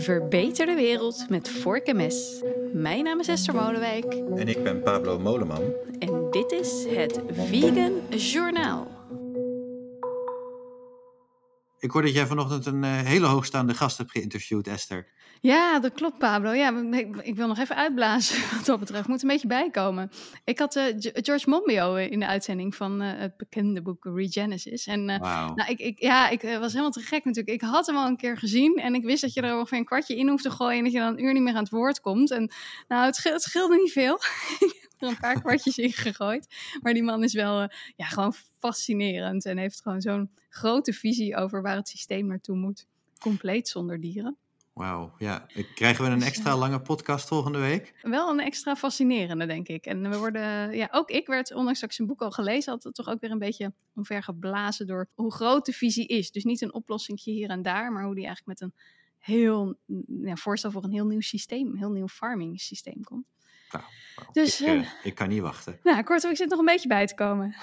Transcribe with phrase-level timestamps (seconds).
[0.00, 2.42] Verbeter de wereld met vork en mes.
[2.72, 5.62] Mijn naam is Esther Molenwijk En ik ben Pablo Moleman.
[5.98, 8.99] en dit is het Vegan Journaal.
[11.80, 15.06] Ik hoor dat jij vanochtend een eh, hele hoogstaande gast hebt geïnterviewd, Esther.
[15.40, 16.52] Ja, dat klopt, Pablo.
[16.52, 19.08] Ja, ik, ik wil nog even uitblazen wat dat betreft.
[19.08, 20.10] Moet een beetje bijkomen.
[20.44, 24.86] Ik had eh, George Monbiot eh, in de uitzending van het bekende boek Regenesis.
[24.86, 27.62] En nou, ik, ik, ja, ik was helemaal te gek natuurlijk.
[27.62, 29.84] Ik had hem al een keer gezien en ik wist dat je er ongeveer een
[29.84, 31.72] kwartje in hoeft te gooien en dat je dan een uur niet meer aan het
[31.72, 32.30] woord komt.
[32.30, 32.52] En
[32.88, 34.18] nou, het, het scheelde niet veel.
[35.02, 36.54] er een paar kwartjes in gegooid.
[36.82, 41.36] Maar die man is wel eh, ja, gewoon fascinerend en heeft gewoon zo'n grote visie
[41.36, 42.86] over waar het systeem naartoe moet.
[43.18, 44.36] Compleet zonder dieren.
[44.72, 45.46] Wauw, ja.
[45.74, 47.94] Krijgen we een Dus, extra lange podcast volgende week?
[48.02, 49.86] Wel een extra fascinerende, denk ik.
[49.86, 52.94] En we worden, ja, ook ik werd, ondanks dat ik zijn boek al gelezen had,
[52.94, 56.30] toch ook weer een beetje omvergeblazen door hoe groot de visie is.
[56.30, 58.74] Dus niet een oplossing hier en daar, maar hoe die eigenlijk met een
[59.18, 63.26] heel, ja, voorstel voor een heel nieuw systeem, een heel nieuw farming systeem komt.
[63.70, 63.84] Wauw.
[64.32, 65.78] Dus, ik, eh, eh, ik kan niet wachten.
[65.82, 67.54] Nou, kortom, ik zit nog een beetje bij te komen.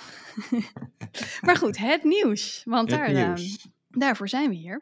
[1.45, 3.67] maar goed, het nieuws, want Het daar, eh, nieuws.
[3.89, 4.81] daarvoor zijn we hier.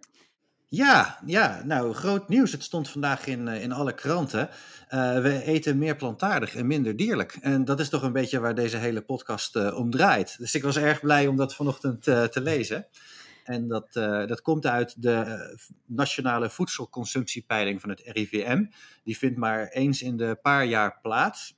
[0.67, 2.51] Ja, ja, nou, groot nieuws.
[2.51, 4.49] Het stond vandaag in, eh, in alle kranten.
[4.89, 7.37] We eten meer plantaardig en minder dierlijk.
[7.41, 10.37] En dat is toch een beetje waar deze hele podcast om draait.
[10.37, 12.87] Dus ik was erg blij om dat vanochtend te lezen.
[13.43, 13.93] En dat,
[14.27, 18.65] dat komt uit de Nationale Voedselconsumptiepeiling van het RIVM.
[19.03, 21.54] Die vindt maar eens in de paar jaar plaats.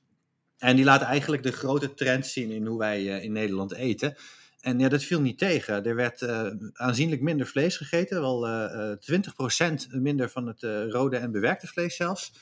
[0.58, 4.16] En die laat eigenlijk de grote trend zien in hoe wij eh, in Nederland eten.
[4.60, 5.84] En ja, dat viel niet tegen.
[5.84, 8.20] Er werd eh, aanzienlijk minder vlees gegeten.
[8.20, 8.98] Wel eh, eh,
[9.90, 12.32] 20% minder van het rode en bewerkte vlees zelfs.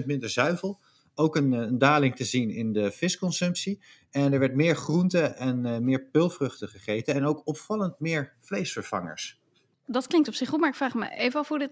[0.00, 0.80] 10% minder zuivel.
[1.14, 3.80] Ook een, een daling te zien in de visconsumptie.
[4.10, 7.14] En er werd meer groente en meer pulvruchten gegeten.
[7.14, 9.40] En ook opvallend meer vleesvervangers.
[9.90, 11.70] Dat klinkt op zich goed, maar ik vraag me even af hoe dit...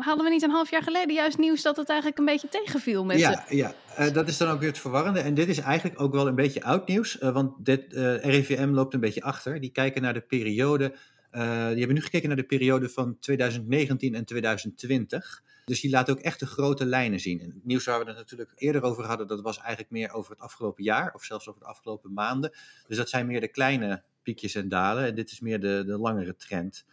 [0.00, 3.04] Hadden we niet een half jaar geleden juist nieuws dat het eigenlijk een beetje tegenviel
[3.04, 3.18] met...
[3.18, 3.74] Ja, ja.
[3.96, 5.20] Eh, dat is dan ook weer het verwarrende.
[5.20, 7.18] En dit is eigenlijk ook wel een beetje oud nieuws.
[7.18, 9.60] eh, want dit, eh, RIVM loopt een beetje achter.
[9.60, 10.94] Die kijken naar de periode.
[11.30, 11.40] die
[11.78, 15.42] hebben nu gekeken naar de periode van 2019 en 2020.
[15.64, 17.40] Dus die laten ook echt de grote lijnen zien.
[17.40, 20.30] En het nieuws waar we het natuurlijk eerder over hadden, dat was eigenlijk meer over
[20.30, 21.14] het afgelopen jaar.
[21.14, 22.52] Of zelfs over de afgelopen maanden.
[22.86, 25.04] Dus dat zijn meer de kleine piekjes en dalen.
[25.04, 26.84] En dit is meer de, de langere trend.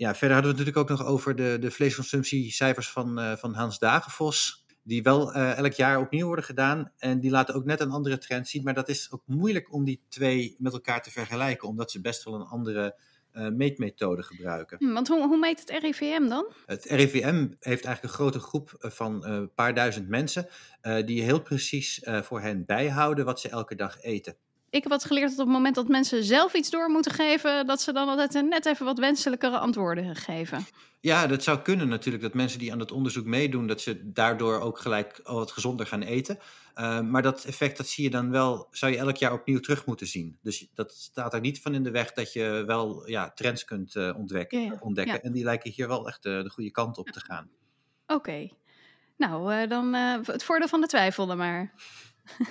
[0.00, 3.54] Ja, verder hadden we het natuurlijk ook nog over de, de vleesconsumptiecijfers van, eh, van
[3.54, 4.64] Hans Dagenvos.
[4.82, 6.92] Die wel eh, elk jaar opnieuw worden gedaan.
[6.98, 8.62] En die laten ook net een andere trend zien.
[8.62, 11.68] Maar dat is ook moeilijk om die twee met elkaar te vergelijken.
[11.68, 12.98] Omdat ze best wel een andere
[13.32, 14.78] eh, meetmethode gebruiken.
[14.78, 16.52] Hm, Want hoe, hoe meet het RIVM dan?
[16.66, 20.48] Het RIVM heeft eigenlijk een grote groep van een paar duizend mensen.
[21.04, 24.36] die heel precies voor hen bijhouden wat ze elke dag eten.
[24.70, 27.66] Ik heb wat geleerd dat op het moment dat mensen zelf iets door moeten geven,
[27.66, 30.66] dat ze dan altijd eh, net even wat wenselijkere antwoorden geven.
[31.00, 32.22] Ja, dat zou kunnen natuurlijk.
[32.22, 35.86] Dat mensen die aan het onderzoek meedoen, dat ze daardoor ook gelijk al wat gezonder
[35.86, 36.38] gaan eten.
[36.74, 39.86] Uh, maar dat effect, dat zie je dan wel, zou je elk jaar opnieuw terug
[39.86, 40.38] moeten zien.
[40.42, 43.94] Dus dat staat er niet van in de weg dat je wel ja, trends kunt
[43.94, 44.62] uh, ontdekken.
[44.62, 45.14] Ja, ontdekken.
[45.14, 45.20] Ja.
[45.20, 47.50] En die lijken hier wel echt de, de goede kant op te gaan.
[48.06, 48.14] Oké.
[48.14, 48.52] Okay.
[49.16, 51.74] Nou, dan het voordeel van de twijfel dan maar.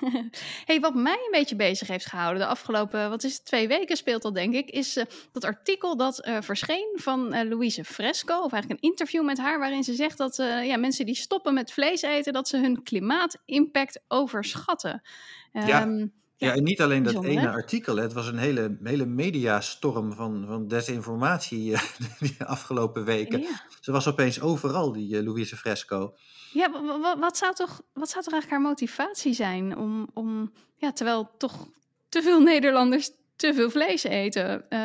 [0.66, 3.98] hey, wat mij een beetje bezig heeft gehouden de afgelopen, wat is het, twee weken
[3.98, 8.36] speelt dat denk ik, is uh, dat artikel dat uh, verscheen van uh, Louise Fresco,
[8.36, 11.72] of eigenlijk een interview met haar, waarin ze zegt dat ja, mensen die stoppen met
[11.72, 15.02] vlees eten, dat ze hun klimaatimpact overschatten.
[15.52, 15.82] Ja.
[15.82, 16.08] Um, ja,
[16.48, 17.50] ja, en niet alleen dat ene hè?
[17.50, 17.96] artikel.
[17.96, 21.82] Het was een hele, hele mediastorm van, van desinformatie uh,
[22.20, 23.40] de afgelopen weken.
[23.40, 23.62] Ja.
[23.80, 26.14] Ze was opeens overal, die uh, Louise Fresco.
[26.54, 26.72] Ja,
[27.20, 31.68] wat zou, toch, wat zou toch eigenlijk haar motivatie zijn om, om ja, terwijl toch
[32.10, 34.80] te veel Nederlanders te veel vlees eten, uh,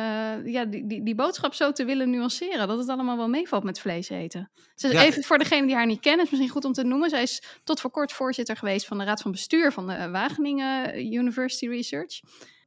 [0.53, 3.79] ja, die, die, die boodschap zo te willen nuanceren, dat het allemaal wel meevalt met
[3.79, 4.51] vlees eten.
[4.75, 5.03] Dus ja.
[5.03, 7.09] even voor degene die haar niet kennen, is misschien goed om te noemen.
[7.09, 11.05] Zij is tot voor kort voorzitter geweest van de Raad van Bestuur van de Wageningen
[11.13, 12.21] University Research.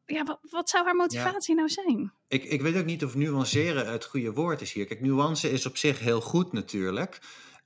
[0.06, 1.60] Ja, wat, wat zou haar motivatie ja.
[1.60, 2.12] nou zijn?
[2.28, 4.86] Ik, ik weet ook niet of nuanceren het goede woord is hier.
[4.86, 7.18] Kijk, nuance is op zich heel goed natuurlijk.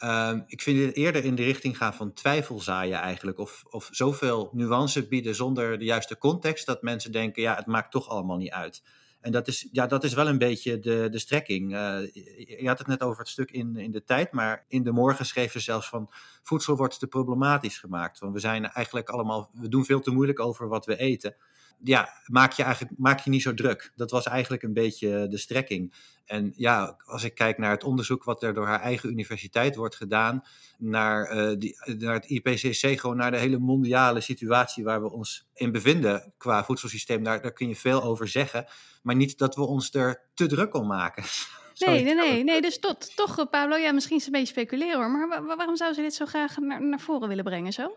[0.04, 3.38] Uh, ik vind het eerder in de richting gaan van twijfelzaaien eigenlijk.
[3.38, 7.90] Of, of zoveel nuance bieden zonder de juiste context dat mensen denken, ja, het maakt
[7.90, 8.82] toch allemaal niet uit.
[9.20, 11.72] En dat is, ja, dat is wel een beetje de, de strekking.
[11.72, 11.98] Uh,
[12.60, 15.26] je had het net over het stuk in, in de tijd, maar in de morgen
[15.26, 16.10] schreef ze zelfs van
[16.42, 18.18] voedsel wordt te problematisch gemaakt.
[18.18, 21.36] Want we zijn eigenlijk allemaal, we doen veel te moeilijk over wat we eten.
[21.84, 23.92] Ja, maak je eigenlijk maak je niet zo druk.
[23.96, 25.94] Dat was eigenlijk een beetje de strekking.
[26.24, 29.96] En ja, als ik kijk naar het onderzoek wat er door haar eigen universiteit wordt
[29.96, 30.42] gedaan,
[30.78, 35.48] naar, uh, die, naar het IPCC, gewoon naar de hele mondiale situatie waar we ons
[35.54, 38.66] in bevinden qua voedselsysteem, daar, daar kun je veel over zeggen.
[39.02, 41.24] Maar niet dat we ons er te druk om maken.
[41.86, 42.60] Nee, nee, nee, nee.
[42.60, 45.10] Dus tot, toch, Pablo, ja, misschien is het een beetje speculeren hoor.
[45.10, 47.96] Maar waarom zou ze dit zo graag naar, naar voren willen brengen zo?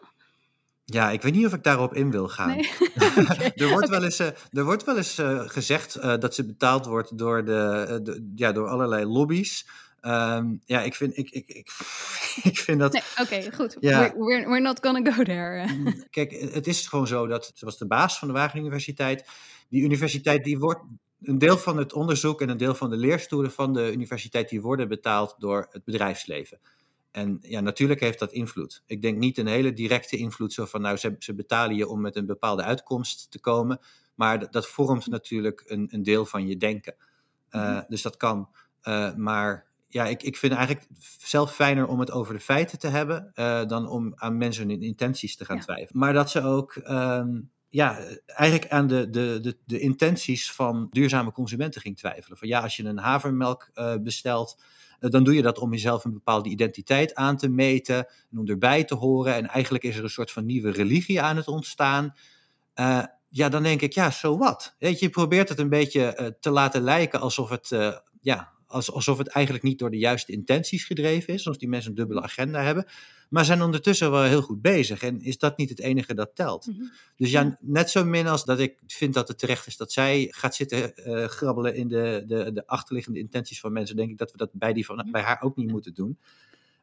[0.86, 2.48] Ja, ik weet niet of ik daarop in wil gaan.
[2.48, 2.72] Nee?
[3.56, 7.46] er wordt wel eens, er wordt wel eens gezegd uh, dat ze betaald wordt door,
[7.46, 9.66] de, de, ja, door allerlei lobby's.
[10.08, 11.70] Um, ja, ik vind, ik, ik, ik,
[12.52, 12.94] ik vind dat.
[12.94, 13.78] Nee, Oké, okay, goed.
[13.80, 14.14] Ja.
[14.18, 15.68] We're, we're, not gonna go there.
[15.68, 19.26] Mm, kijk, het is gewoon zo dat was de baas van de Wageningen Universiteit.
[19.70, 20.82] Die universiteit die wordt.
[21.22, 24.62] Een deel van het onderzoek en een deel van de leerstoelen van de universiteit die
[24.62, 26.60] worden betaald door het bedrijfsleven.
[27.16, 28.84] En ja, natuurlijk heeft dat invloed.
[28.86, 32.02] Ik denk niet een hele directe invloed, zo van nou, ze, ze betalen je om
[32.02, 33.80] met een bepaalde uitkomst te komen.
[34.16, 36.96] Maar dat, vormt natuurlijk een, een deel van je denken.
[37.52, 38.50] Uh, Dus dat kan.
[38.84, 40.88] Uh, maar ja, ik, ik vind eigenlijk
[41.20, 44.82] zelf fijner om het over de feiten te hebben uh, dan om aan mensen hun
[44.82, 45.62] intenties te gaan ja.
[45.62, 46.00] twijfelen.
[46.00, 51.32] Maar dat ze ook um, ja, eigenlijk aan de, de, de, de, intenties van duurzame
[51.32, 52.38] consumenten ging twijfelen.
[52.38, 53.72] Van ja, als je een havermelk
[54.02, 54.58] bestelt,
[55.00, 58.84] dan doe je dat om jezelf een bepaalde identiteit aan te meten en om erbij
[58.84, 59.36] te horen.
[59.36, 62.14] En eigenlijk is er een soort van nieuwe religie aan het ontstaan.
[63.30, 64.76] ja, dan denk ik, ja, zo wat.
[64.78, 67.70] Je, probeert het een beetje te laten lijken alsof het
[68.22, 71.96] ja, alsof het eigenlijk niet door de juiste intenties gedreven is, alsof die mensen een
[71.96, 72.86] dubbele agenda hebben,
[73.30, 75.02] maar zijn ondertussen wel heel goed bezig.
[75.02, 76.66] En is dat niet het enige dat telt?
[76.66, 76.92] Mm -hmm.
[77.16, 80.28] Dus ja, net zo min als dat ik vind dat het terecht is dat zij
[80.30, 84.32] gaat zitten uh, grabbelen in de, de, de achterliggende intenties van mensen, denk ik dat
[84.32, 86.18] we dat bij, die van, bij haar ook niet moeten doen.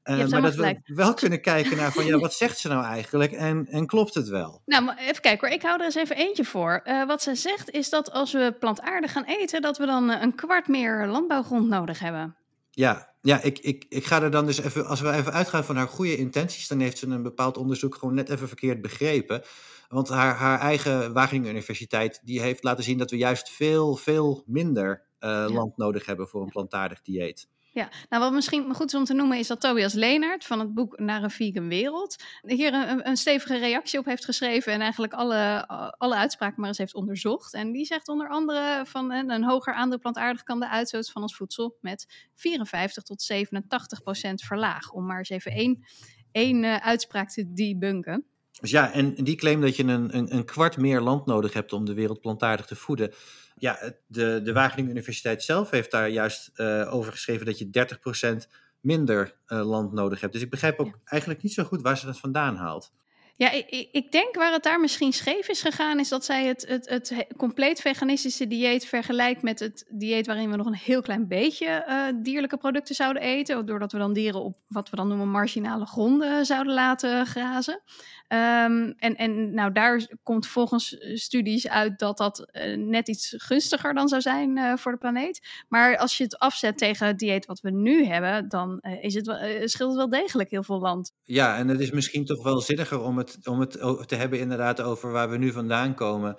[0.04, 3.32] Uh, maar dat we wel kunnen kijken naar van ja, wat zegt ze nou eigenlijk
[3.32, 4.62] en, en klopt het wel?
[4.64, 6.81] Nou, maar even kijken hoor, ik hou er eens even eentje voor.
[6.84, 10.34] Uh, wat ze zegt is dat als we plantaardig gaan eten, dat we dan een
[10.34, 12.37] kwart meer landbouwgrond nodig hebben.
[12.70, 15.76] Ja, ja ik, ik, ik ga er dan dus even, als we even uitgaan van
[15.76, 19.43] haar goede intenties, dan heeft ze een bepaald onderzoek gewoon net even verkeerd begrepen.
[19.88, 24.43] Want haar, haar eigen Wageningen Universiteit, die heeft laten zien dat we juist veel, veel
[24.46, 25.48] minder uh, ja.
[25.48, 27.48] land nodig hebben voor een plantaardig dieet.
[27.74, 30.74] Ja, nou wat misschien goed is om te noemen is dat Tobias Leenaert van het
[30.74, 35.12] boek Naar een Vegan Wereld hier een, een stevige reactie op heeft geschreven en eigenlijk
[35.12, 35.66] alle,
[35.98, 37.54] alle uitspraken maar eens heeft onderzocht.
[37.54, 41.36] En die zegt onder andere van een hoger aandeel plantaardig kan de uitstoot van ons
[41.36, 44.94] voedsel met 54 tot 87 procent verlagen.
[44.94, 45.84] Om maar eens even één,
[46.32, 48.26] één uh, uitspraak te debunken.
[48.60, 51.72] Dus ja, en die claim dat je een, een, een kwart meer land nodig hebt
[51.72, 53.14] om de wereld plantaardig te voeden
[53.62, 58.50] ja, de, de Wageningen Universiteit zelf heeft daar juist uh, over geschreven dat je 30%
[58.80, 60.32] minder uh, land nodig hebt.
[60.32, 61.00] Dus ik begrijp ook ja.
[61.04, 62.92] eigenlijk niet zo goed waar ze dat vandaan haalt.
[63.37, 66.64] Ja, ik, ik, denk waar het daar misschien scheef is gegaan, is dat zij het,
[66.69, 71.29] het, het compleet veganistische dieet vergelijkt met het dieet waarin we nog een heel klein
[71.29, 73.67] beetje uh, dierlijke producten zouden eten.
[73.67, 77.82] Doordat we dan dieren op wat we dan noemen marginale gronden zouden laten grazen.
[78.29, 83.94] Um, en, en nou, daar komt volgens studies uit dat dat uh, net iets gunstiger
[83.94, 85.64] dan zou zijn uh, voor de planeet.
[85.69, 89.26] Maar als je het afzet tegen het dieet wat we nu hebben, dan is het
[89.70, 91.12] scheelt het wel degelijk heel veel land.
[91.23, 93.72] Ja, en het is misschien toch wel zinniger om het, om het
[94.08, 96.36] te hebben inderdaad over waar we nu vandaan komen.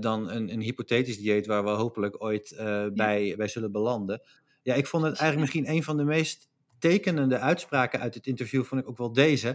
[0.00, 2.54] dan een, een hypothetisch dieet waar we hopelijk ooit
[2.94, 3.36] bij, ja.
[3.36, 4.22] bij zullen belanden.
[4.62, 6.48] Ja, ik vond het eigenlijk misschien een van de meest
[6.78, 9.48] tekenende uitspraken uit het interview, vond ik ook wel deze.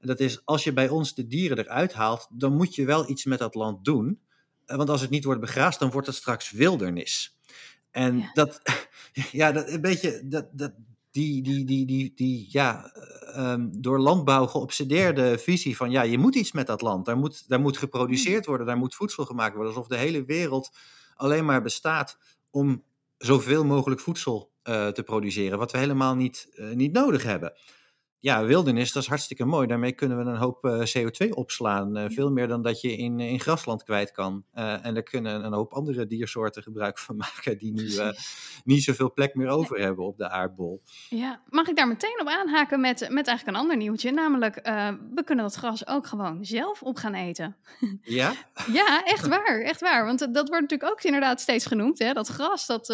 [0.00, 3.10] En dat is, als je bij ons de dieren eruit haalt, dan moet je wel
[3.10, 4.20] iets met dat land doen.
[4.66, 7.38] Want als het niet wordt begraasd, dan wordt het straks wildernis.
[7.90, 8.30] En ja.
[8.32, 8.62] dat,
[9.32, 10.72] ja, dat een beetje, dat, dat,
[11.10, 12.92] die, die, die, die, die ja,
[13.38, 17.06] um, door landbouw geobsedeerde visie van, ja, je moet iets met dat land.
[17.06, 19.74] Daar moet, daar moet geproduceerd worden, daar moet voedsel gemaakt worden.
[19.74, 20.70] Alsof de hele wereld
[21.14, 22.18] alleen maar bestaat
[22.50, 22.84] om
[23.18, 27.52] zoveel mogelijk voedsel uh, te produceren, wat we helemaal niet, uh, niet nodig hebben
[28.20, 29.66] ja, wildernis, dat is hartstikke mooi.
[29.66, 31.98] Daarmee kunnen we een hoop uh, CO2 opslaan.
[31.98, 34.44] Uh, veel meer dan dat je in, in grasland kwijt kan.
[34.54, 37.88] Uh, en daar kunnen een hoop andere diersoorten gebruik van maken die nu
[38.64, 40.82] niet zoveel plek meer over hebben op de aardbol.
[41.08, 44.10] Ja, mag ik daar meteen op aanhaken met, met eigenlijk een ander nieuwtje?
[44.10, 44.54] Namelijk,
[45.14, 47.56] we kunnen dat gras ook gewoon zelf op gaan eten.
[48.02, 48.32] Ja?
[48.72, 50.04] ja, echt waar, echt waar.
[50.04, 51.98] Want dat wordt natuurlijk ook inderdaad steeds genoemd.
[51.98, 52.12] Hè?
[52.12, 52.86] Dat gras, dat,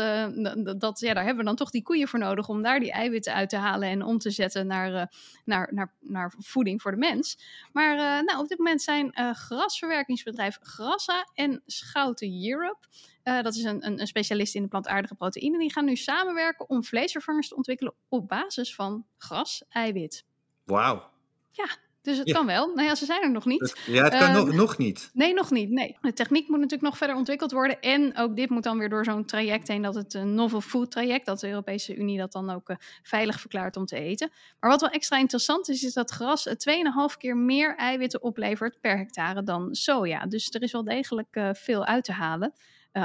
[0.78, 3.34] dat, ja, daar hebben we dan toch die koeien voor nodig om daar die eiwitten
[3.34, 5.12] uit te halen en om te zetten naar
[5.44, 7.38] naar, naar, naar voeding voor de mens.
[7.72, 12.86] Maar uh, nou, op dit moment zijn uh, grasverwerkingsbedrijf Grassa en Schouten Europe.
[13.24, 15.58] Uh, dat is een, een, een, specialist in de plantaardige proteïnen.
[15.58, 20.24] Die gaan nu samenwerken om vleesvervangers te ontwikkelen op basis van gras-eiwit.
[20.64, 21.10] Wauw.
[21.50, 21.66] Ja,
[22.04, 22.34] dus het ja.
[22.34, 22.66] kan wel.
[22.74, 23.80] Nou ja, ze zijn er nog niet.
[23.86, 25.10] Ja, het kan uh, nog, nog niet.
[25.12, 25.70] Nee, nog niet.
[25.70, 25.96] Nee.
[26.00, 27.80] De techniek moet natuurlijk nog verder ontwikkeld worden.
[27.80, 30.90] En ook dit moet dan weer door zo'n traject heen, dat het een novel food
[30.90, 34.30] traject, dat de Europese Unie dat dan ook uh, veilig verklaart om te eten.
[34.60, 36.54] Maar wat wel extra interessant is, is dat gras 2,5
[37.18, 40.26] keer meer eiwitten oplevert per hectare dan soja.
[40.26, 42.52] Dus er is wel degelijk uh, veel uit te halen.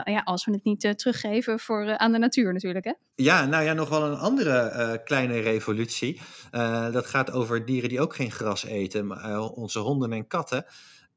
[0.04, 2.86] Ja, als we het niet teruggeven voor, aan de natuur natuurlijk.
[2.86, 2.94] Hè?
[3.16, 6.22] Ja, nou ja, nog wel een andere kleine revolutie.
[6.92, 10.66] dat gaat over dieren die ook geen gras eten, maar onze honden en katten.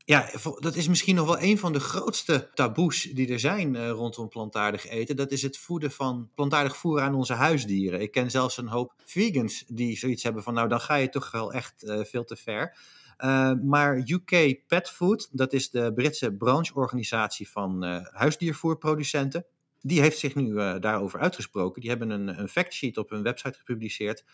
[0.05, 4.29] Ja, dat is misschien nog wel een van de grootste taboes die er zijn rondom
[4.29, 5.17] plantaardig eten.
[5.17, 8.01] Dat is het voeden van plantaardig voer aan onze huisdieren.
[8.01, 11.31] Ik ken zelfs een hoop vegans die zoiets hebben van, nou dan ga je toch
[11.31, 12.77] wel echt veel te ver.
[13.25, 19.47] Uh, maar UK Pet Food, dat is de Britse brancheorganisatie van huisdiervoerproducenten,
[19.81, 21.81] die heeft zich nu daarover uitgesproken.
[21.81, 24.25] Die hebben een, een factsheet op hun website gepubliceerd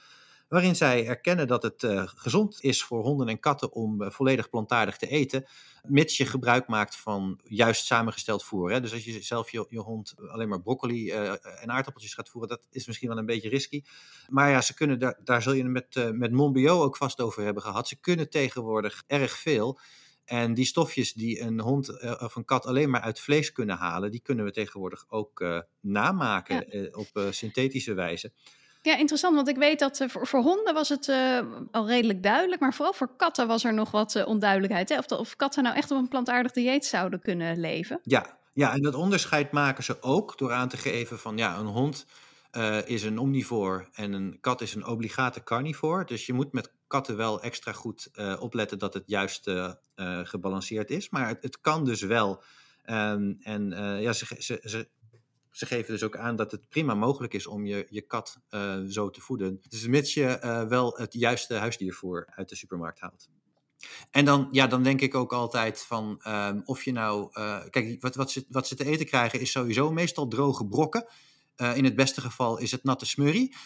[0.48, 4.50] waarin zij erkennen dat het uh, gezond is voor honden en katten om uh, volledig
[4.50, 5.46] plantaardig te eten,
[5.82, 8.70] mits je gebruik maakt van juist samengesteld voer.
[8.70, 8.80] Hè?
[8.80, 11.30] Dus als je zelf je, je hond alleen maar broccoli uh,
[11.62, 13.82] en aardappeltjes gaat voeren, dat is misschien wel een beetje risky.
[14.28, 17.42] Maar ja, ze kunnen daar, daar zul je het met, met Monbio ook vast over
[17.42, 17.88] hebben gehad.
[17.88, 19.78] Ze kunnen tegenwoordig erg veel.
[20.24, 24.10] En die stofjes die een hond of een kat alleen maar uit vlees kunnen halen,
[24.10, 26.88] die kunnen we tegenwoordig ook namaken ja.
[26.92, 28.32] op synthetische wijze.
[28.82, 32.60] Ja, interessant, want ik weet dat uh, voor, honden was het uh, al redelijk duidelijk,
[32.60, 34.88] maar vooral voor katten was er nog wat uh, onduidelijkheid.
[34.88, 34.98] Hè?
[34.98, 38.00] Of, of katten nou echt op een plantaardig dieet zouden kunnen leven.
[38.02, 41.66] Ja, ja, en dat onderscheid maken ze ook door aan te geven van ja, een
[41.66, 42.06] hond
[42.84, 46.06] is een omnivoor en een kat is een obligate carnivoor.
[46.06, 49.50] Dus je moet met katten wel extra goed opletten dat het juist
[50.22, 51.10] gebalanceerd is.
[51.10, 52.42] Maar het, kan dus wel.
[52.86, 53.70] Um, en
[54.00, 54.88] ja, ze, ze, ze
[55.58, 58.78] ze geven dus ook aan dat het prima mogelijk is om je, je kat uh,
[58.88, 59.60] zo te voeden.
[59.68, 63.28] Dus mits je uh, wel het juiste huisdiervoer uit de supermarkt haalt.
[64.10, 67.30] En dan, ja, dan denk ik ook altijd van um, of je nou.
[67.32, 71.06] Uh, kijk, wat, wat, ze, wat ze te eten krijgen is sowieso meestal droge brokken.
[71.74, 73.56] in het beste geval is het natte smurrie.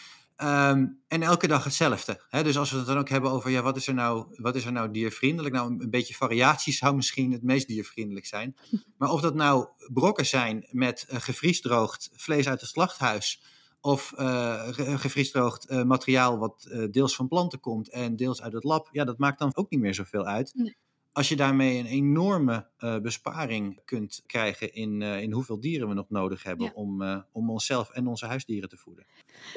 [0.43, 2.23] Um, en elke dag hetzelfde.
[2.29, 2.43] Hè?
[2.43, 4.65] Dus als we het dan ook hebben over ja, wat, is er nou, wat is
[4.65, 5.55] er nou diervriendelijk?
[5.55, 8.55] Nou, een, beetje variatie zou misschien het meest diervriendelijk zijn.
[8.97, 13.43] Maar of dat nou brokken zijn met uh, gevriesdroogd vlees uit het slachthuis.
[13.81, 18.89] Of uh, gevriesdroogd uh, materiaal wat deels van planten komt en deels uit het lab.
[18.91, 20.51] Ja, dat maakt dan ook niet meer zoveel uit.
[20.55, 20.75] Nee
[21.13, 25.93] als je daarmee een enorme uh, besparing kunt krijgen in, uh, in hoeveel dieren we
[25.93, 26.71] nog nodig hebben ja.
[26.73, 29.05] om, uh, om onszelf en onze huisdieren te voeden.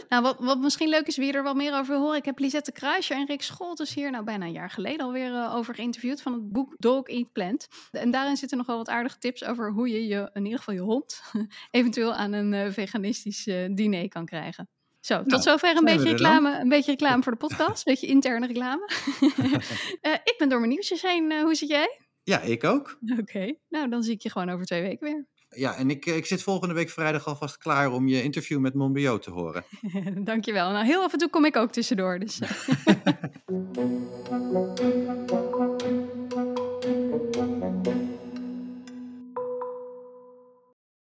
[0.08, 2.16] Nou, wat, wat misschien leuk is, wie er wel meer over wil horen.
[2.16, 5.74] Ik heb Lisette Kruisje en Rick Scholtes hier nou bijna een jaar geleden alweer over
[5.74, 7.66] geïnterviewd van het boek Dog Eat Plant.
[7.90, 10.74] En daarin zitten nog wel wat aardige tips over hoe je, je in ieder geval
[10.74, 11.22] je hond
[11.70, 14.68] eventueel aan een veganistisch diner kan krijgen.
[15.06, 17.86] Zo, tot nou, zover een beetje, reclame, een beetje reclame voor de podcast.
[17.86, 18.90] Een beetje interne reclame.
[19.20, 19.54] uh,
[20.30, 21.30] ik ben door mijn nieuwsjes heen.
[21.30, 22.00] Uh, hoe zit jij?
[22.22, 22.98] Ja, ik ook.
[23.10, 23.58] Oké, okay.
[23.68, 25.26] nou dan zie ik je gewoon over twee weken weer.
[25.48, 29.18] Ja, en ik, ik zit volgende week vrijdag alvast klaar om je interview met Monbio
[29.18, 29.64] te horen.
[30.24, 30.70] Dankjewel.
[30.70, 32.18] Nou, heel af en toe kom ik ook tussendoor.
[32.18, 32.38] Dus.